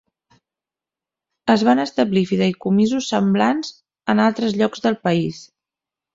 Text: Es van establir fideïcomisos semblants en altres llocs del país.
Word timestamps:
Es 1.55 1.63
van 1.67 1.81
establir 1.83 2.23
fideïcomisos 2.31 3.11
semblants 3.13 3.71
en 4.15 4.25
altres 4.27 4.59
llocs 4.65 4.85
del 4.89 4.99
país. 5.07 5.45